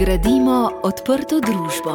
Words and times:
Gradimo 0.00 0.70
odprto 0.82 1.40
družbo. 1.44 1.92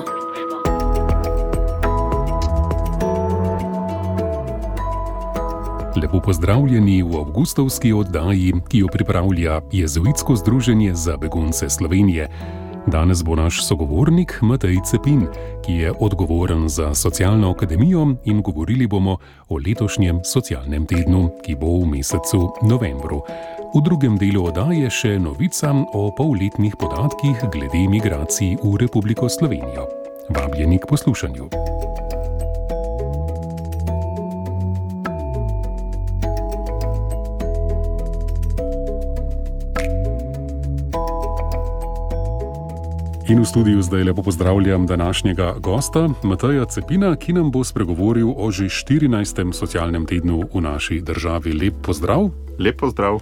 Lepo 6.02 6.22
pozdravljeni 6.22 7.02
v 7.04 7.18
avgustovski 7.18 7.94
oddaji, 7.94 8.54
ki 8.70 8.84
jo 8.84 8.92
pripravlja 8.94 9.62
Jezuitsko 9.72 10.36
združenje 10.36 10.94
za 10.94 11.18
begunce 11.18 11.70
Slovenije. 11.70 12.30
Danes 12.88 13.24
bo 13.24 13.36
naš 13.36 13.66
sogovornik 13.66 14.38
Matej 14.42 14.78
Cepin, 14.86 15.26
ki 15.66 15.74
je 15.74 15.94
odgovoren 16.00 16.70
za 16.70 16.94
socialno 16.94 17.52
akademijo 17.52 18.08
in 18.26 18.42
govorili 18.42 18.88
bomo 18.88 19.18
o 19.50 19.58
letošnjem 19.58 20.22
socialnem 20.24 20.86
tednu, 20.86 21.30
ki 21.42 21.56
bo 21.56 21.80
v 21.82 21.98
mesecu 21.98 22.54
novembru. 22.62 23.24
V 23.74 23.82
drugem 23.82 24.18
delu 24.20 24.46
oddaje 24.46 24.90
še 24.92 25.16
novica 25.20 25.72
o 25.98 26.08
polletnih 26.14 26.76
podatkih 26.78 27.40
glede 27.50 27.86
migracij 27.90 28.58
v 28.62 28.74
Republiko 28.86 29.30
Slovenijo. 29.30 29.88
Vabljeni 30.30 30.78
k 30.80 30.86
poslušanju. 30.90 31.50
In 43.26 43.42
v 43.42 43.46
studiu 43.46 43.82
zdaj 43.82 44.04
lepo 44.04 44.22
pozdravljam 44.22 44.86
današnjega 44.86 45.56
gosta, 45.58 46.10
Mateja 46.24 46.66
Cepina, 46.66 47.16
ki 47.16 47.34
nam 47.34 47.50
bo 47.52 47.64
spregovoril 47.64 48.30
o 48.38 48.52
že 48.52 48.70
14. 48.70 49.54
socialnem 49.54 50.06
tednu 50.06 50.46
v 50.54 50.62
naši 50.62 51.02
državi. 51.02 51.54
Lep 51.54 51.74
pozdrav. 51.82 52.30
Lep 52.60 52.78
pozdrav. 52.78 53.18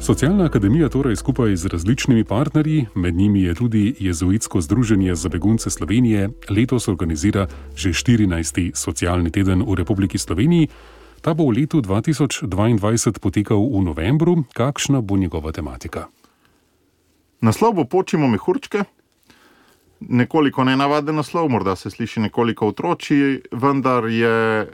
Socialna 0.00 0.44
akademija 0.44 0.88
torej 0.88 1.16
skupaj 1.16 1.56
z 1.56 1.66
različnimi 1.66 2.24
partnerji, 2.24 2.86
med 2.94 3.14
njimi 3.14 3.42
je 3.42 3.54
tudi 3.54 3.94
Jezuitsko 3.98 4.60
združenje 4.60 5.14
za 5.14 5.28
begunce 5.28 5.70
Slovenije, 5.70 6.30
letos 6.48 6.88
organizira 6.88 7.46
že 7.76 7.90
14. 7.90 8.70
socialni 8.74 9.30
teden 9.30 9.64
v 9.68 9.74
Republiki 9.74 10.18
Sloveniji. 10.18 10.68
Ta 11.20 11.34
bo 11.34 11.44
v 11.44 11.60
letu 11.60 11.80
2022 11.80 13.18
potekal 13.20 13.60
v 13.60 13.82
novembru. 13.84 14.44
Kakšna 14.52 15.00
bo 15.00 15.16
njegova 15.16 15.52
tematika? 15.52 16.06
Naslov 17.40 17.74
bo 17.74 17.84
Počimo 17.84 18.28
mehurčke. 18.28 18.84
Nekoliko 20.00 20.64
nenavaden 20.64 21.16
naslov, 21.16 21.48
morda 21.48 21.76
se 21.76 21.90
sliši 21.90 22.20
nekoliko 22.20 22.68
otroči, 22.68 23.42
vendar 23.52 24.04
je 24.04 24.62
e, 24.62 24.66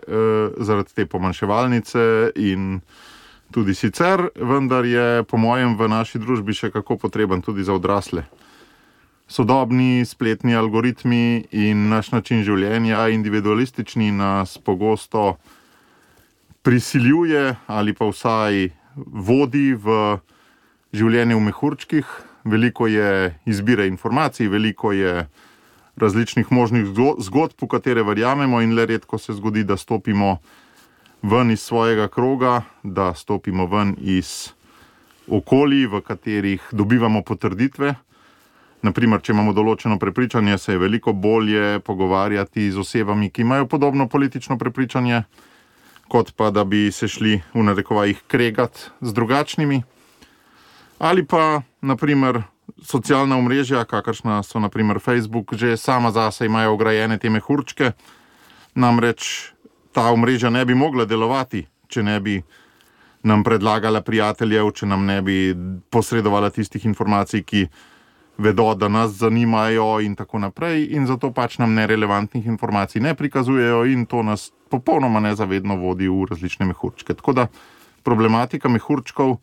zaradi 0.59 0.95
te 0.95 1.07
pomanjševalnice 1.07 2.31
in 2.37 2.81
tudi 3.51 3.75
sicer, 3.75 4.29
vendar 4.35 4.85
je 4.85 5.23
po 5.25 5.37
mojem 5.37 5.77
v 5.77 5.89
naši 5.89 6.19
družbi 6.19 6.55
še 6.55 6.71
kako 6.71 6.97
potreben 6.97 7.43
tudi 7.43 7.65
za 7.65 7.75
odrasle. 7.77 8.27
Sodobni 9.29 10.05
spletni 10.07 10.55
algoritmi 10.55 11.47
in 11.51 11.89
naš 11.91 12.13
način 12.15 12.45
življenja, 12.47 13.09
individualistični, 13.11 14.13
nas 14.15 14.59
pogosto 14.59 15.37
prisiljuje 16.63 17.57
ali 17.67 17.93
pa 17.95 18.07
vsaj 18.07 18.71
vodi 18.97 19.75
v 19.75 20.19
življenje 20.95 21.35
v 21.35 21.45
mehurčkih 21.51 22.17
veliko 22.47 22.87
je 22.87 23.39
izbire 23.45 23.87
informacij, 23.87 24.49
veliko 24.49 24.93
je 24.93 25.29
različnih 25.97 26.53
možnih 26.53 26.87
zgodb, 27.19 27.57
v 27.63 27.69
katere 27.69 28.03
verjamemo, 28.03 28.61
in 28.63 28.75
le 28.75 28.87
redko 28.87 29.19
se 29.19 29.33
zgodi, 29.33 29.65
da 29.65 29.77
stopimo 29.77 30.39
ven 31.27 31.51
iz 31.51 31.61
svojega 31.61 32.09
kroga, 32.09 32.63
da 32.83 33.15
stopimo 33.15 33.67
ven 33.67 33.97
iz 33.99 34.53
okolij, 35.29 35.87
v 35.87 36.01
katerih 36.01 36.63
dobivamo 36.73 37.23
potrditve. 37.23 37.95
Naprimer, 38.83 39.19
če 39.21 39.33
imamo 39.35 39.55
določeno 39.57 39.99
prepričanje, 39.99 40.59
se 40.59 40.77
je 40.77 40.79
veliko 40.79 41.13
bolje 41.13 41.81
pogovarjati 41.83 42.69
z 42.71 42.79
osebami, 42.79 43.31
ki 43.31 43.43
imajo 43.43 43.67
podobno 43.67 44.07
politično 44.09 44.59
prepričanje, 44.59 45.25
kot 46.09 46.31
pa 46.37 46.53
da 46.55 46.65
bi 46.65 46.93
se 46.95 47.09
šli 47.09 47.41
v 47.55 47.65
narekovajih 47.67 48.23
kregati 48.31 48.87
z 49.01 49.17
drugačnimi. 49.17 49.83
Ali 51.03 51.27
pa, 51.27 51.63
naprimer, 51.83 52.45
socialna 52.83 53.41
omrežja, 53.41 53.83
kakršna 53.85 54.45
so 54.47 54.63
naprimer 54.63 55.03
Facebook, 55.03 55.59
že 55.59 55.75
sama 55.77 56.15
zase 56.15 56.47
imajo 56.47 56.79
ugrajene 56.79 57.19
te 57.19 57.31
mehurčke. 57.31 57.93
Namreč 58.77 59.56
ta 59.97 60.11
omrežja 60.13 60.51
ne 60.51 60.61
bi 60.69 60.75
mogla 60.77 61.07
delovati, 61.09 61.63
če 61.89 62.03
ne 62.05 62.19
bi 62.21 62.37
nam 63.25 63.41
predlagala 63.45 64.03
prijateljev, 64.05 64.69
če 64.77 64.87
nam 64.91 65.07
ne 65.09 65.23
bi 65.25 65.55
posredovala 65.91 66.51
tistih 66.53 66.85
informacij, 66.85 67.43
ki 67.49 67.63
vedo, 68.37 68.69
da 68.77 68.91
nas 68.93 69.17
zanimajo, 69.17 69.89
in 70.05 70.13
tako 70.19 70.43
naprej. 70.45 70.91
In 70.93 71.09
zato 71.09 71.33
pač 71.33 71.57
nam 71.63 71.73
nerelevantnih 71.79 72.45
informacij 72.45 73.01
ne 73.01 73.17
prikazujejo, 73.17 73.87
in 73.89 74.05
to 74.05 74.21
nas 74.23 74.51
popolnoma 74.69 75.25
nezavedno 75.25 75.81
vodi 75.81 76.13
v 76.13 76.29
različne 76.29 76.69
mehurčke. 76.69 77.17
Tako 77.17 77.33
da 77.33 77.49
problematika 78.05 78.69
mehurčkov 78.69 79.39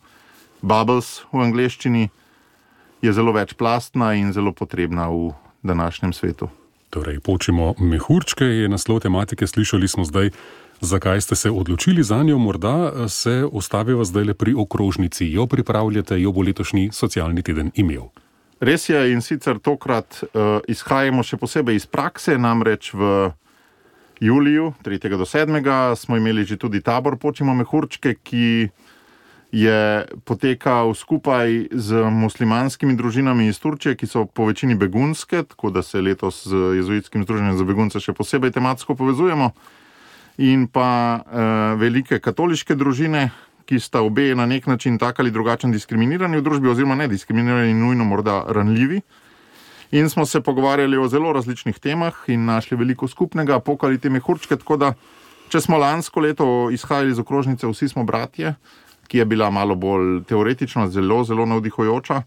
bubbles 0.61 1.23
v 1.33 1.47
angleščini, 1.49 2.09
je 3.03 3.11
zelo 3.11 3.33
večplastna 3.35 4.13
in 4.15 4.29
zelo 4.31 4.53
potrebna 4.53 5.09
v 5.09 5.33
današnjem 5.65 6.13
svetu. 6.13 6.47
Torej, 6.93 7.25
počimo 7.25 7.73
mehurčke, 7.81 8.45
je 8.45 8.69
naslov 8.69 9.01
tematike, 9.01 9.47
slišali 9.49 9.87
smo 9.89 10.05
zdaj, 10.05 10.29
zakaj 10.77 11.21
ste 11.25 11.35
se 11.35 11.49
odločili 11.49 12.03
za 12.03 12.21
njo, 12.23 12.37
morda 12.37 13.09
se 13.09 13.41
ustaviva 13.51 14.05
zdaj 14.05 14.23
le 14.23 14.33
pri 14.37 14.53
okrožnici, 14.53 15.25
jo 15.25 15.47
pripravljate, 15.49 16.21
jo 16.21 16.31
bo 16.31 16.45
letošnji 16.45 16.91
socialni 16.93 17.41
teden 17.41 17.71
imel. 17.75 18.13
Res 18.61 18.85
je 18.89 18.99
in 19.11 19.25
sicer 19.25 19.57
tokrat 19.57 20.21
uh, 20.21 20.61
izhajamo 20.69 21.25
še 21.25 21.41
posebej 21.41 21.81
iz 21.81 21.89
prakse, 21.89 22.37
namreč 22.37 22.93
v 22.93 23.33
juliju, 24.21 24.73
3. 24.85 25.17
do 25.17 25.25
7. 25.25 25.95
smo 25.97 26.17
imeli 26.17 26.45
že 26.45 26.61
tudi 26.61 26.81
tabor 26.81 27.17
Počimo 27.17 27.57
mehurčke, 27.57 28.21
ki 28.21 28.69
je 29.53 30.05
potekal 30.25 30.95
skupaj 30.97 31.67
z 31.71 32.09
muslimanskimi 32.09 32.95
družinami 32.97 33.47
iz 33.47 33.59
Turčije, 33.61 33.93
ki 33.93 34.07
so 34.09 34.25
po 34.25 34.47
večini 34.49 34.73
begunske, 34.75 35.43
tako 35.45 35.69
da 35.69 35.83
se 35.85 36.01
letos 36.01 36.47
z 36.49 36.73
jezuitskim 36.81 37.21
združenjem 37.23 37.57
za 37.57 37.63
begunce 37.63 38.01
še 38.01 38.15
posebej 38.17 38.49
tematsko 38.57 38.95
povezujemo, 38.97 39.51
in 40.41 40.65
pa 40.65 40.89
eh, 41.21 41.75
velike 41.77 42.17
katoliške 42.17 42.73
družine, 42.73 43.29
ki 43.69 43.77
sta 43.79 44.01
obe 44.01 44.33
na 44.35 44.49
nek 44.49 44.65
način 44.67 44.97
tak 44.97 45.21
ali 45.21 45.31
drugačen 45.31 45.71
diskriminirani 45.71 46.41
v 46.41 46.43
družbi, 46.43 46.73
oziroma 46.73 46.97
ne 46.97 47.07
diskriminirani, 47.07 47.77
nujno 47.77 48.09
morda 48.09 48.41
ranljivi. 48.49 49.03
In 49.93 50.09
smo 50.09 50.25
se 50.25 50.41
pogovarjali 50.41 50.97
o 50.97 51.07
zelo 51.07 51.29
različnih 51.33 51.77
temah 51.79 52.25
in 52.27 52.45
našli 52.45 52.77
veliko 52.77 53.07
skupnega, 53.07 53.59
pokali 53.59 54.01
te 54.01 54.09
mehurčke. 54.09 54.57
Tako 54.57 54.77
da, 54.81 54.95
če 55.53 55.61
smo 55.61 55.77
lansko 55.77 56.25
leto 56.25 56.47
izhajali 56.73 57.13
iz 57.13 57.21
okrožnice, 57.21 57.69
vsi 57.69 57.93
smo 57.93 58.03
bratje, 58.03 58.55
ki 59.07 59.17
je 59.17 59.25
bila 59.25 59.49
malo 59.49 59.75
bolj 59.75 60.23
teoretična, 60.23 60.87
zelo, 60.89 61.23
zelo 61.23 61.45
navdihujoča. 61.45 62.21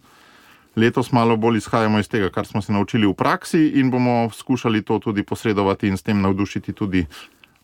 Letos 0.76 1.12
malo 1.12 1.36
bolj 1.36 1.56
izhajamo 1.56 1.98
iz 1.98 2.08
tega, 2.08 2.28
kar 2.30 2.46
smo 2.46 2.62
se 2.62 2.72
naučili 2.72 3.06
v 3.06 3.14
praksi, 3.14 3.62
in 3.80 3.90
bomo 3.90 4.30
skušali 4.30 4.82
to 4.82 4.98
tudi 4.98 5.22
posredovati 5.22 5.88
in 5.88 5.96
s 5.96 6.02
tem 6.02 6.20
navdušiti 6.20 6.72
tudi 6.72 7.06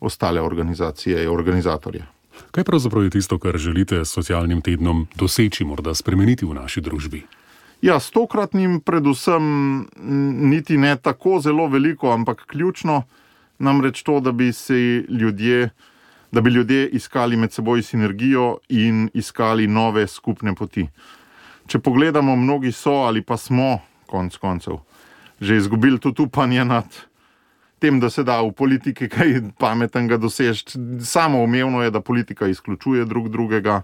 ostale 0.00 0.40
organizacije 0.40 1.24
in 1.24 1.30
organizatorje. 1.30 2.06
Kaj 2.50 2.64
pravzaprav 2.64 3.04
je 3.04 3.10
tisto, 3.10 3.38
kar 3.38 3.58
želite 3.58 4.04
s 4.04 4.10
socialnim 4.10 4.62
tednom 4.62 5.06
doseči, 5.16 5.64
morda 5.64 5.94
spremeniti 5.94 6.46
v 6.46 6.54
naši 6.54 6.80
družbi? 6.80 7.22
Ja, 7.82 8.00
s 8.00 8.10
tokratnim, 8.10 8.80
predvsem, 8.80 9.42
niti 10.50 10.78
ne 10.78 10.96
tako 10.96 11.40
zelo 11.40 11.66
veliko, 11.66 12.12
ampak 12.12 12.46
ključno, 12.46 13.02
namreč 13.58 14.02
to, 14.02 14.20
da 14.20 14.32
bi 14.32 14.52
se 14.52 15.04
ljudje 15.08 15.70
da 16.32 16.40
bi 16.40 16.50
ljudje 16.50 16.88
iskali 16.88 17.36
med 17.36 17.52
seboj 17.52 17.82
sinergijo 17.82 18.58
in 18.68 19.10
iskali 19.14 19.66
nove 19.66 20.06
skupne 20.06 20.54
poti. 20.54 20.86
Če 21.66 21.78
pogledamo, 21.78 22.36
mnogi 22.36 22.72
so 22.72 23.04
ali 23.06 23.22
pa 23.22 23.36
smo, 23.36 23.78
konec 24.06 24.36
koncev, 24.36 24.80
že 25.40 25.56
izgubili 25.56 26.00
tudi 26.00 26.22
upanje 26.22 26.64
nad 26.64 26.86
tem, 27.78 28.00
da 28.00 28.10
se 28.10 28.22
da 28.24 28.40
v 28.40 28.52
politiki 28.52 29.08
kaj 29.08 29.40
pametnega 29.58 30.16
doseči. 30.16 30.78
Samo 31.04 31.42
umevno 31.42 31.82
je, 31.82 31.90
da 31.90 32.00
politika 32.00 32.46
izključuje 32.46 33.04
drug 33.04 33.28
drugega. 33.28 33.82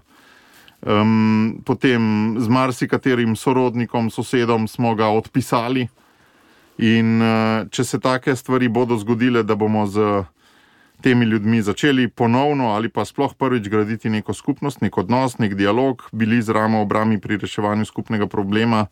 Um, 0.81 1.59
potem 1.65 2.01
z 2.39 2.47
marsikaterim 2.47 3.35
sorodnikom, 3.35 4.09
sosedom 4.09 4.67
smo 4.67 4.95
ga 4.95 5.09
odpisali. 5.11 5.87
In 6.77 7.19
uh, 7.21 7.67
če 7.69 7.83
se 7.83 7.99
take 7.99 8.35
stvari 8.35 8.69
bodo 8.71 8.97
zgodile, 8.97 9.43
da 9.43 9.55
bomo 9.59 9.83
z 9.87 10.23
temi 11.01 11.25
ljudmi 11.25 11.61
začeli 11.61 12.07
ponovno 12.07 12.73
ali 12.75 12.89
pa 12.89 13.05
sploh 13.05 13.33
prvič 13.33 13.69
graditi 13.69 14.09
neko 14.09 14.33
skupnost, 14.33 14.81
nek 14.81 14.97
odnos, 14.97 15.37
nek 15.37 15.55
dialog, 15.55 16.09
bili 16.11 16.41
z 16.41 16.49
ramo 16.49 16.81
obrami 16.81 17.19
pri 17.19 17.37
reševanju 17.37 17.85
skupnega 17.85 18.27
problema, 18.27 18.85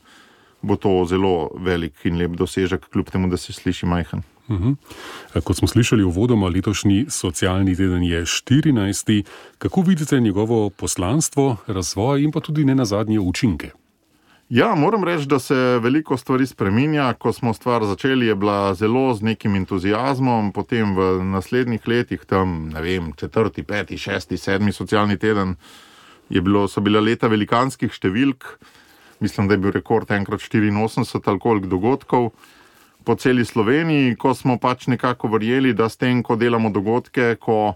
bo 0.62 0.76
to 0.76 1.06
zelo 1.06 1.52
velik 1.60 2.06
in 2.06 2.18
lep 2.18 2.32
dosežek, 2.32 2.90
kljub 2.90 3.10
temu, 3.10 3.30
da 3.30 3.38
se 3.38 3.54
sliši 3.54 3.86
majhen. 3.86 4.24
Uhum. 4.48 4.78
Kot 5.44 5.58
smo 5.58 5.68
slišali 5.68 6.04
v 6.04 6.12
vodoma, 6.12 6.48
letošnji 6.48 7.06
socialni 7.10 7.76
teden 7.76 8.04
je 8.04 8.22
14. 8.26 9.24
Kako 9.58 9.82
vidite 9.82 10.20
njegovo 10.20 10.70
poslanstvo, 10.70 11.58
razvoj 11.68 12.24
in 12.24 12.32
pa 12.32 12.40
tudi 12.40 12.66
ne 12.66 12.76
na 12.76 12.86
zadnje 12.86 13.20
učinke? 13.20 13.72
Ja, 14.50 14.76
moram 14.76 15.04
reči, 15.04 15.26
da 15.28 15.40
se 15.40 15.56
veliko 15.56 16.18
stvari 16.18 16.46
spremenja. 16.48 17.14
Ko 17.14 17.34
smo 17.34 17.54
stvar 17.54 17.84
začeli, 17.84 18.26
je 18.26 18.36
bila 18.36 18.74
zelo 18.74 19.14
z 19.14 19.22
nekim 19.22 19.56
entuzijazmom, 19.56 20.54
potem 20.56 20.96
v 20.96 21.24
naslednjih 21.24 21.88
letih, 21.88 22.24
tam 22.26 22.70
ne 22.72 22.82
vem, 22.82 23.12
četrti, 23.20 23.64
peti, 23.64 23.98
šesti, 23.98 24.38
sedmi 24.38 24.72
socialni 24.72 25.18
teden, 25.18 25.56
bilo, 26.30 26.68
so 26.68 26.80
bile 26.82 27.02
leta 27.04 27.28
velikanskih 27.28 27.92
številk. 27.92 28.48
Mislim, 29.20 29.50
da 29.52 29.58
je 29.58 29.64
bil 29.66 29.76
rekord 29.76 30.12
enkrat 30.16 30.40
84 30.40 31.28
ali 31.28 31.40
koliko 31.40 31.68
dogodkov 31.68 32.32
po 33.04 33.16
celi 33.16 33.44
Sloveniji, 33.46 34.16
ko 34.16 34.32
smo 34.34 34.56
pač 34.58 34.88
nekako 34.88 35.28
verjeli, 35.28 35.74
da 35.74 35.90
s 35.90 36.00
tem, 36.00 36.24
ko 36.24 36.40
delamo 36.40 36.72
dogodke, 36.72 37.36
ko 37.36 37.76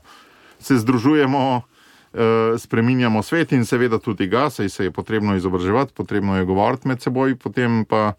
se 0.60 0.80
združujemo. 0.80 1.64
Eh, 2.14 2.58
spreminjamo 2.58 3.22
svet 3.24 3.52
in 3.52 3.64
seveda 3.66 3.96
tudi 4.00 4.28
ga, 4.28 4.50
saj 4.50 4.70
se 4.70 4.84
je 4.84 4.92
potrebno 4.92 5.36
izobraževati, 5.36 5.94
potrebno 5.96 6.36
je 6.38 6.46
govoriti 6.46 6.88
med 6.88 7.02
seboj, 7.02 7.38
potem 7.40 7.86
pa 7.88 8.18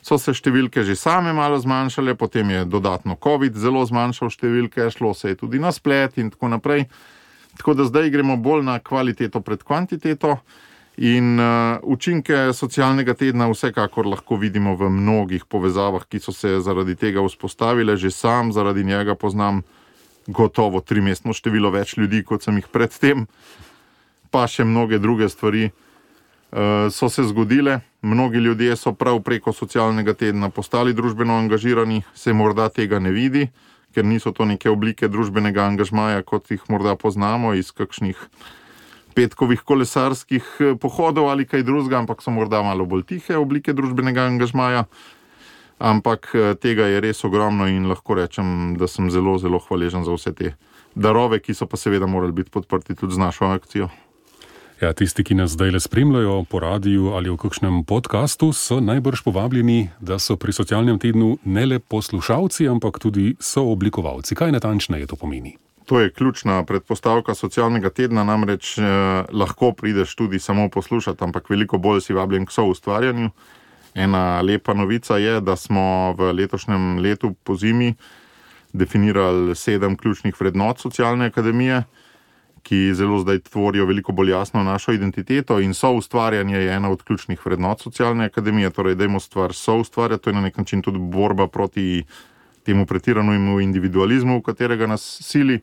so 0.00 0.16
se 0.16 0.32
številke 0.32 0.80
že 0.80 0.96
same 0.96 1.34
malo 1.36 1.58
zmanjšale, 1.60 2.14
potem 2.16 2.48
je 2.50 2.64
dodatno 2.64 3.18
COVID 3.20 3.52
zelo 3.52 3.84
zmanjšal 3.84 4.32
številke, 4.32 4.88
šlo 4.88 5.12
se 5.12 5.34
je 5.34 5.40
tudi 5.44 5.60
na 5.60 5.74
splet 5.76 6.16
in 6.16 6.30
tako 6.32 6.48
naprej. 6.48 6.86
Tako 7.60 7.74
da 7.76 7.84
zdaj 7.84 8.08
gremo 8.16 8.38
bolj 8.40 8.64
na 8.64 8.78
kvaliteto 8.80 9.44
pred 9.44 9.60
kvantiteto. 9.60 10.38
In 10.98 11.36
uh, 11.38 11.78
učinke 11.84 12.48
socialnega 12.56 13.12
tedna 13.14 13.46
vsekakor 13.52 14.08
lahko 14.08 14.38
vidimo 14.40 14.72
v 14.74 14.88
mnogih 14.90 15.44
povezavah, 15.44 16.08
ki 16.08 16.18
so 16.18 16.32
se 16.32 16.56
zaradi 16.64 16.96
tega 16.96 17.22
vzpostavile, 17.22 17.94
že 17.96 18.10
sam 18.10 18.56
zaradi 18.56 18.88
njega 18.88 19.14
poznam 19.14 19.62
gotovo 20.28 20.80
trimestno 20.80 21.32
število 21.32 21.72
več 21.72 21.96
ljudi, 21.96 22.22
kot 22.22 22.44
sem 22.44 22.60
jih 22.60 22.68
predtem, 22.72 23.26
pa 24.30 24.44
še 24.46 24.66
mnoge 24.68 25.00
druge 25.00 25.28
stvari 25.32 25.70
uh, 25.70 26.92
so 26.92 27.08
se 27.08 27.24
zgodile. 27.24 27.80
Mnogi 28.02 28.38
ljudje 28.44 28.76
so 28.76 28.92
prav 28.92 29.22
preko 29.24 29.52
socialnega 29.56 30.14
tedna 30.14 30.52
postali 30.54 30.94
družbeno 30.94 31.34
angažirani, 31.40 32.04
se 32.14 32.36
morda 32.36 32.68
tega 32.68 33.00
ne 33.00 33.10
vidi, 33.10 33.48
ker 33.96 34.04
niso 34.04 34.30
to 34.36 34.44
neke 34.44 34.70
oblike 34.70 35.08
družbenega 35.08 35.64
angažmaja, 35.64 36.22
kot 36.22 36.52
jih 36.52 36.62
morda 36.68 36.94
poznamo 37.00 37.56
iz 37.56 37.72
kakšnih 37.72 38.20
petkovih 39.16 39.64
kolesarskih 39.66 40.44
eh, 40.60 40.74
pohodov 40.78 41.32
ali 41.32 41.48
kaj 41.48 41.64
drugega, 41.66 42.04
ampak 42.04 42.22
so 42.22 42.30
morda 42.30 42.60
malo 42.62 42.86
bolj 42.86 43.08
tihe 43.16 43.40
oblike 43.40 43.72
družbenega 43.72 44.28
angažmaja 44.28 44.84
ampak 45.78 46.34
eh, 46.34 46.54
tega 46.54 46.86
je 46.86 47.00
res 47.00 47.24
ogromno 47.24 47.66
in 47.66 47.88
lahko 47.88 48.14
rečem, 48.18 48.76
da 48.78 48.88
sem 48.88 49.10
zelo, 49.10 49.38
zelo 49.38 49.58
hvaležen 49.58 50.04
za 50.04 50.14
vse 50.14 50.34
te 50.34 50.54
darove, 50.94 51.40
ki 51.40 51.54
so 51.54 51.66
pa 51.66 51.76
seveda 51.76 52.06
morali 52.06 52.32
biti 52.32 52.50
podprti 52.50 52.94
tudi 52.94 53.14
z 53.14 53.18
našo 53.18 53.50
akcijo. 53.54 53.88
Ja, 54.78 54.92
tisti, 54.94 55.24
ki 55.26 55.34
nas 55.34 55.56
zdaj 55.56 55.72
le 55.74 55.80
spremljajo 55.82 56.44
po 56.46 56.60
radiju 56.62 57.10
ali 57.18 57.30
v 57.30 57.36
kakšnem 57.36 57.82
podkastu, 57.82 58.52
so 58.54 58.78
najbrž 58.78 59.24
povabljeni, 59.26 59.90
da 59.98 60.20
so 60.22 60.36
pri 60.38 60.54
socialnem 60.54 61.00
tednu 61.02 61.38
ne 61.44 61.66
le 61.66 61.78
poslušalci, 61.78 62.68
ampak 62.70 63.00
tudi 63.02 63.34
sooblikovalci. 63.42 64.38
Kaj 64.38 64.54
natančneje 64.54 65.10
to 65.10 65.18
pomeni? 65.18 65.56
To 65.90 66.00
je 66.00 66.12
ključna 66.12 66.62
predpostavka 66.62 67.34
socialnega 67.34 67.90
tedna, 67.90 68.22
namreč 68.24 68.78
eh, 68.78 68.84
lahko 69.32 69.72
prideš 69.72 70.14
tudi 70.14 70.38
samo 70.38 70.68
poslušati, 70.68 71.24
ampak 71.24 71.50
veliko 71.50 71.78
bolj 71.78 72.00
si 72.00 72.14
vabljen 72.14 72.46
k 72.46 72.54
soustvarjanju. 72.54 73.30
Ena 73.94 74.40
lepa 74.40 74.74
novica 74.74 75.16
je, 75.16 75.40
da 75.40 75.56
smo 75.56 76.14
v 76.18 76.32
letošnjem 76.32 76.98
letu 76.98 77.34
po 77.44 77.54
zimi 77.54 77.94
definirali 78.72 79.56
sedem 79.56 79.96
ključnih 79.96 80.34
vrednot 80.40 80.80
socialne 80.80 81.26
akademije, 81.26 81.82
ki 82.62 82.94
zelo 82.94 83.18
zdaj 83.18 83.38
tvorijo 83.38 83.86
veliko 83.86 84.12
bolj 84.12 84.30
jasno 84.30 84.62
našo 84.62 84.92
identiteto 84.92 85.60
in 85.60 85.74
so 85.74 85.92
ustvarjanje 85.96 86.56
je 86.56 86.72
ena 86.72 86.90
od 86.90 87.02
ključnih 87.02 87.46
vrednot 87.46 87.80
socialne 87.80 88.24
akademije. 88.24 88.70
Torej, 88.70 88.94
da 88.94 89.04
imamo 89.04 89.20
stvar 89.20 89.54
so 89.54 89.76
ustvarjati, 89.76 90.24
to 90.24 90.30
je 90.30 90.34
na 90.34 90.40
nek 90.40 90.56
način 90.56 90.82
tudi 90.82 90.98
borba 90.98 91.46
proti 91.46 92.04
temu 92.62 92.86
pretiranemu 92.86 93.60
individualizmu, 93.60 94.38
v 94.38 94.42
katerega 94.42 94.86
nas 94.86 95.20
sili. 95.22 95.60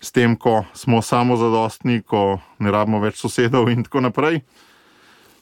S 0.00 0.12
tem, 0.12 0.36
ko 0.36 0.64
smo 0.74 1.02
samozadostni, 1.02 2.02
ko 2.02 2.38
ne 2.58 2.70
rabimo 2.70 3.00
več 3.00 3.18
sosedov, 3.18 3.70
in 3.70 3.82
tako 3.86 4.00
naprej. 4.00 4.40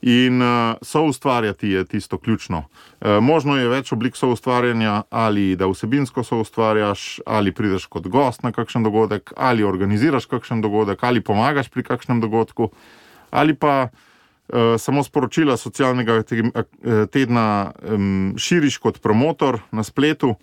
In 0.03 0.43
uh, 0.43 0.75
soustvarjati 0.83 1.69
je 1.69 1.85
tisto 1.85 2.19
ključno. 2.19 2.59
Uh, 2.59 3.09
možno 3.21 3.57
je 3.57 3.69
več 3.69 3.93
oblik 3.93 4.17
soustvarjanja, 4.17 5.03
ali 5.11 5.57
da 5.57 5.67
vsebinsko 5.69 6.25
soustvarjaš, 6.25 7.21
ali 7.27 7.53
prideš 7.53 7.85
kot 7.87 8.09
gost 8.09 8.43
na 8.43 8.53
kakšen 8.53 8.83
dogodek, 8.83 9.33
ali 9.37 9.65
organiziraš 9.65 10.27
kakšen 10.27 10.63
dogodek, 10.65 11.05
ali 11.05 11.21
pomagaš 11.21 11.69
pri 11.69 11.83
kakšnem 11.83 12.21
dogodku, 12.21 12.71
ali 13.31 13.55
pa 13.55 13.91
uh, 13.91 14.81
samo 14.81 15.05
sporočila 15.05 15.57
socialnega 15.57 16.23
tedna 17.13 17.73
um, 17.83 18.35
širiš 18.41 18.79
kot 18.79 19.03
promotor 19.03 19.61
na 19.71 19.85
spletu. 19.85 20.35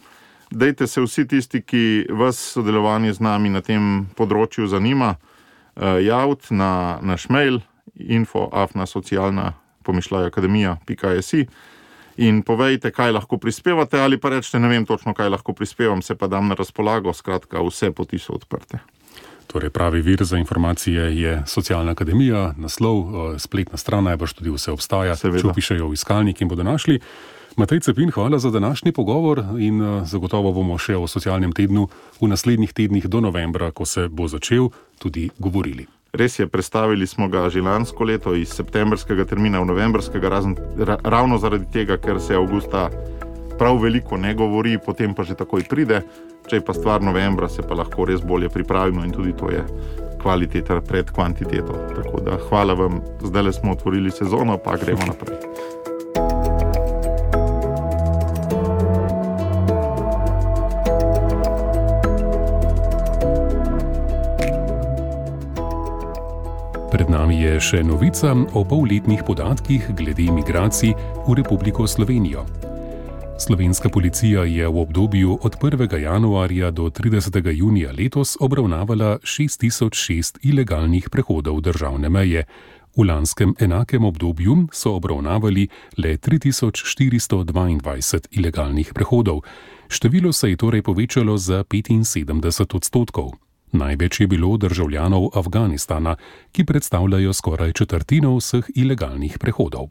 Dajte 0.51 0.87
se 0.87 1.01
vsi 1.01 1.25
tisti, 1.27 1.61
ki 1.61 2.05
vas 2.13 2.37
sodelovanje 2.53 3.17
z 3.17 3.25
nami 3.25 3.49
na 3.49 3.61
tem 3.65 4.05
področju 4.15 4.69
zanima, 4.69 5.15
uh, 5.17 5.97
javiti 5.97 6.53
na 6.53 6.99
naš 7.01 7.25
mail 7.33 7.57
info, 7.95 8.49
afna 8.53 8.85
socialna 8.85 9.53
pomišljaj 9.83 10.25
akademija.js. 10.25 11.33
In 12.17 12.41
povejte, 12.41 12.91
kaj 12.91 13.11
lahko 13.13 13.37
prispevate, 13.37 13.99
ali 14.01 14.17
pa 14.17 14.29
rečete, 14.33 14.59
ne 14.59 14.67
vem 14.67 14.85
točno, 14.85 15.13
kaj 15.13 15.29
lahko 15.29 15.53
prispevam, 15.53 16.01
se 16.01 16.15
pa 16.15 16.27
dam 16.27 16.47
na 16.47 16.55
razpolago. 16.57 17.13
Skratka, 17.13 17.61
vse 17.61 17.91
poti 17.91 18.19
so 18.19 18.33
odprte. 18.33 18.79
Torej, 19.47 19.69
pravi 19.69 20.01
vir 20.01 20.23
za 20.23 20.37
informacije 20.37 21.21
je 21.21 21.43
socialna 21.47 21.91
akademija, 21.91 22.53
naslov, 22.57 23.37
spletna 23.39 23.77
stran, 23.77 24.03
najbrž 24.03 24.33
tudi 24.33 24.51
vse 24.51 24.73
obstaja. 24.73 25.15
Če 25.15 25.53
pišejo 25.55 25.87
v 25.87 25.95
iskalnik 25.95 26.41
in 26.41 26.49
bodo 26.51 26.65
našli. 26.67 26.99
Matej 27.57 27.79
Cepin, 27.79 28.11
hvala 28.11 28.39
za 28.39 28.51
današnji 28.53 28.91
pogovor 28.91 29.41
in 29.57 29.81
zagotovo 30.05 30.51
bomo 30.53 30.77
še 30.77 30.97
o 30.97 31.07
socialnem 31.07 31.55
tednu 31.57 31.87
v 32.21 32.29
naslednjih 32.29 32.73
tednih 32.73 33.07
do 33.09 33.21
novembra, 33.21 33.71
ko 33.71 33.85
se 33.85 34.09
bo 34.09 34.27
začel, 34.27 34.69
tudi 34.99 35.29
govorili. 35.39 35.87
Res 36.13 36.39
je, 36.39 36.47
predstavili 36.47 37.07
smo 37.07 37.27
ga 37.27 37.49
že 37.49 37.61
lansko 37.61 38.03
leto 38.03 38.35
iz 38.35 38.53
septembrskega 38.55 39.25
termina 39.25 39.59
v 39.59 39.67
novembrskega, 39.67 40.29
razen, 40.29 40.55
ra, 40.79 40.97
ravno 41.03 41.37
zaradi 41.37 41.67
tega, 41.71 41.97
ker 41.97 42.21
se 42.21 42.35
avgusta 42.35 42.89
prav 43.57 43.81
veliko 43.81 44.17
ne 44.17 44.33
govori, 44.33 44.77
potem 44.77 45.13
pa 45.13 45.23
že 45.23 45.35
takoj 45.35 45.65
pride. 45.69 46.01
Če 46.47 46.61
je 46.61 46.63
pa 46.63 46.73
stvar 46.73 47.03
novembra, 47.03 47.49
se 47.49 47.61
pa 47.61 47.75
lahko 47.75 48.05
res 48.07 48.21
bolje 48.23 48.49
pripravimo 48.49 49.03
in 49.03 49.11
tudi 49.11 49.33
to 49.35 49.51
je 49.51 49.63
kvaliteta 50.21 50.79
pred 50.81 51.11
kvantiteto. 51.11 51.75
Tako 51.95 52.21
da 52.23 52.37
hvala 52.49 52.73
vam, 52.73 53.01
zdaj 53.21 53.43
le 53.43 53.53
smo 53.53 53.75
otvorili 53.75 54.11
sezono, 54.11 54.57
pa 54.57 54.77
gremo 54.77 55.05
naprej. 55.07 55.37
Pred 66.97 67.13
nami 67.13 67.45
je 67.45 67.61
še 67.61 67.85
novica 67.85 68.33
o 68.57 68.65
polletnih 68.65 69.21
podatkih 69.21 69.93
glede 69.93 70.25
imigracij 70.25 70.97
v 71.27 71.35
Republiko 71.37 71.85
Slovenijo. 71.85 72.41
Slovenska 73.37 73.85
policija 73.93 74.41
je 74.49 74.65
v 74.65 74.81
obdobju 74.81 75.37
od 75.45 75.61
1. 75.61 75.93
januarja 75.93 76.73
do 76.73 76.89
30. 76.89 77.37
junija 77.53 77.93
letos 77.93 78.33
obravnavala 78.41 79.21
6006 79.21 80.41
ilegalnih 80.41 81.13
prehodov 81.13 81.61
državne 81.61 82.09
meje. 82.09 82.49
V 82.97 83.05
lanskem 83.05 83.53
enakem 83.61 84.01
obdobju 84.01 84.73
so 84.73 84.97
obravnavali 84.97 85.69
le 86.01 86.17
3422 86.17 88.25
ilegalnih 88.31 88.93
prehodov. 88.93 89.45
Število 89.87 90.33
se 90.33 90.49
je 90.49 90.57
torej 90.57 90.81
povečalo 90.81 91.37
za 91.37 91.63
75 91.63 92.25
odstotkov. 92.73 93.46
Največ 93.71 94.19
je 94.19 94.27
bilo 94.27 94.57
državljanov 94.57 95.29
Afganistana, 95.35 96.15
ki 96.51 96.65
predstavljajo 96.65 97.33
skoraj 97.33 97.73
četrtino 97.73 98.35
vseh 98.37 98.65
ilegalnih 98.75 99.37
prehodov. 99.39 99.89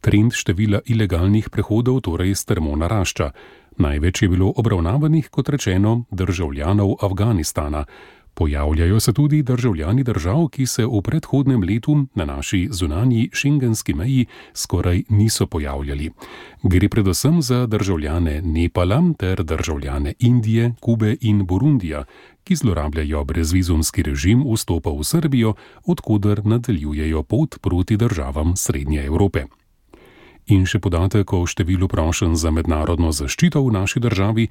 Trend 0.00 0.32
števila 0.32 0.80
ilegalnih 0.86 1.50
prehodov 1.50 2.00
torej 2.00 2.34
strmo 2.34 2.76
narašča. 2.76 3.30
Največ 3.78 4.22
je 4.22 4.28
bilo 4.28 4.52
obravnavanih, 4.56 5.28
kot 5.30 5.48
rečeno, 5.48 6.04
državljanov 6.10 6.94
Afganistana, 7.02 7.84
Pojavljajo 8.38 9.00
se 9.00 9.12
tudi 9.12 9.42
državljani 9.42 10.02
držav, 10.04 10.48
ki 10.48 10.66
se 10.66 10.84
v 10.86 11.00
predhodnem 11.00 11.62
letu 11.62 11.94
na 12.14 12.24
naši 12.24 12.68
zunanji 12.70 13.30
šengenski 13.32 13.94
meji 13.94 14.26
skoraj 14.54 15.02
niso 15.08 15.46
pojavljali. 15.46 16.10
Gre 16.62 16.88
predvsem 16.88 17.42
za 17.42 17.66
državljane 17.66 18.42
Nepala 18.42 19.02
ter 19.18 19.44
državljane 19.44 20.14
Indije, 20.18 20.74
Kube 20.80 21.16
in 21.20 21.46
Burundija, 21.46 22.04
ki 22.44 22.56
zlorabljajo 22.56 23.24
brezvizumski 23.24 24.02
režim 24.02 24.44
vstopa 24.52 24.90
v 24.90 25.04
Srbijo, 25.04 25.54
odkuder 25.84 26.44
nadaljujejo 26.44 27.22
pot 27.22 27.56
proti 27.62 27.96
državam 27.96 28.56
Srednje 28.56 29.04
Evrope. 29.04 29.46
In 30.46 30.66
še 30.66 30.78
podatek 30.78 31.32
o 31.32 31.46
številu 31.46 31.88
prošenj 31.88 32.36
za 32.38 32.50
mednarodno 32.50 33.12
zaščito 33.12 33.64
v 33.64 33.72
naši 33.72 34.00
državi. 34.00 34.48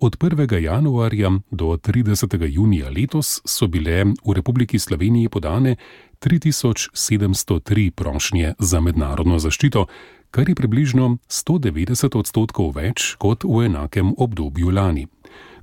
Od 0.00 0.16
1. 0.18 0.62
januarja 0.62 1.30
do 1.50 1.66
30. 1.66 2.48
junija 2.48 2.90
letos 2.90 3.40
so 3.44 3.66
bile 3.66 4.04
v 4.04 4.32
Republiki 4.34 4.78
Sloveniji 4.78 5.28
podane 5.28 5.76
3703 6.20 7.90
prošnje 7.90 8.54
za 8.58 8.80
mednarodno 8.80 9.38
zaščito, 9.38 9.86
kar 10.30 10.48
je 10.48 10.54
približno 10.54 11.16
190 11.28 12.18
odstotkov 12.18 12.74
več 12.76 13.14
kot 13.18 13.44
v 13.44 13.64
enakem 13.70 14.12
obdobju 14.18 14.70
lani. 14.70 15.06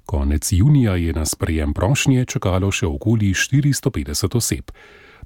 Konec 0.06 0.52
junija 0.52 0.96
je 0.96 1.13
na 1.13 1.25
sprejem 1.25 1.74
prošnje 1.74 2.25
čakalo 2.25 2.72
še 2.72 2.90
okoli 2.90 3.34
450 3.38 4.38
oseb. 4.38 4.74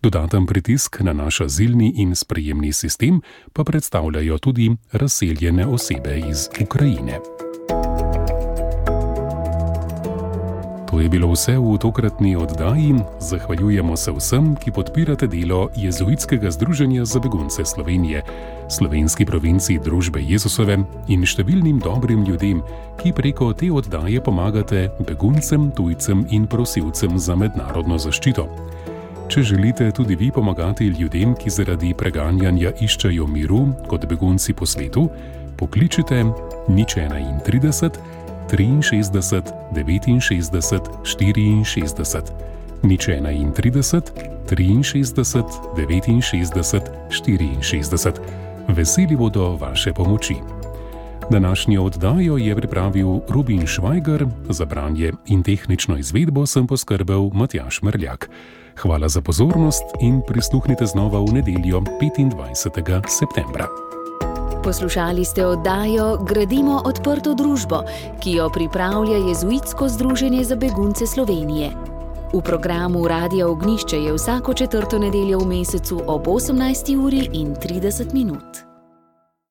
Dodaten 0.03 0.45
pritisk 0.45 0.99
na 0.99 1.13
naš 1.13 1.41
azilni 1.47 1.93
in 1.95 2.15
sprejemni 2.15 2.73
sistem 2.73 3.21
pa 3.53 3.63
predstavljajo 3.63 4.37
tudi 4.37 4.69
razseljene 4.91 5.65
osebe 5.65 6.19
iz 6.29 6.49
Ukrajine. 6.61 7.46
To 10.87 11.03
je 11.03 11.09
bilo 11.09 11.27
vse 11.35 11.57
v 11.59 11.77
tokratni 11.77 12.35
oddaji. 12.35 12.95
Zahvaljujemo 13.19 13.97
se 13.97 14.11
vsem, 14.11 14.55
ki 14.55 14.71
podpirate 14.71 15.27
delo 15.27 15.67
Jezuitskega 15.75 16.51
združenja 16.51 17.05
za 17.05 17.19
begunce 17.19 17.65
Slovenije, 17.65 18.23
slovenski 18.71 19.25
provinci 19.25 19.79
Družbe 19.83 20.23
Jezusove 20.23 20.77
in 21.07 21.25
številnim 21.27 21.83
dobrim 21.83 22.23
ljudem, 22.23 22.63
ki 23.03 23.11
preko 23.11 23.51
te 23.53 23.67
oddaje 23.67 24.23
pomagate 24.23 24.87
beguncem, 25.03 25.71
tujcem 25.75 26.23
in 26.31 26.47
prosilcem 26.47 27.19
za 27.19 27.35
mednarodno 27.35 27.99
zaščito. 27.99 28.47
Če 29.27 29.43
želite 29.43 29.91
tudi 29.91 30.15
vi 30.15 30.31
pomagati 30.31 30.87
ljudem, 30.87 31.35
ki 31.35 31.51
zaradi 31.51 31.91
preganjanja 31.99 32.71
iščejo 32.79 33.27
miru 33.27 33.65
kot 33.91 34.07
begunci 34.07 34.55
po 34.55 34.63
svetu, 34.63 35.09
pokličite 35.59 36.23
nič 36.71 36.95
31, 36.95 37.99
63, 38.47 40.21
69, 40.21 41.03
64. 41.03 42.23
Nič 42.83 43.07
31, 43.07 43.53
63, 44.83 45.51
69, 46.31 46.81
64. 47.09 48.13
Veseli 48.67 49.15
bodo 49.15 49.57
vaše 49.59 49.93
pomoči. 49.93 50.35
Današnjo 51.29 51.83
oddajo 51.83 52.37
je 52.37 52.55
pripravil 52.55 53.19
Rubin 53.29 53.67
Švajger, 53.67 54.25
za 54.49 54.65
branje 54.65 55.11
in 55.25 55.43
tehnično 55.43 55.97
izvedbo 55.97 56.45
sem 56.45 56.67
poskrbel 56.67 57.29
Matjaš 57.33 57.81
Mrljak. 57.81 58.29
Hvala 58.81 59.09
za 59.09 59.21
pozornost 59.21 59.83
in 60.01 60.21
prisluhnite 60.27 60.85
znova 60.85 61.19
v 61.19 61.33
nedeljo 61.33 61.79
25. 61.79 63.01
septembra. 63.07 63.67
Poslušali 64.67 65.25
ste 65.25 65.45
oddajo 65.45 66.17
Gradimo 66.27 66.81
odprto 66.85 67.31
družbo, 67.33 67.83
ki 68.19 68.31
jo 68.31 68.49
pripravlja 68.51 69.17
Jezuitsko 69.17 69.87
združenje 69.89 70.43
za 70.43 70.55
begunce 70.55 71.07
Slovenije. 71.07 71.71
V 72.33 72.41
programu 72.41 73.07
Radio 73.07 73.51
Ognišče 73.51 73.97
je 73.97 74.13
vsako 74.13 74.53
četrto 74.53 74.99
nedeljo 74.99 75.39
v 75.39 75.47
mesecu 75.47 76.01
ob 76.07 76.27
18. 76.27 76.99
uri 76.99 77.29
in 77.33 77.55
30 77.55 78.13
minut. 78.13 78.76